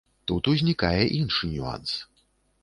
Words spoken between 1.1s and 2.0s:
іншы нюанс.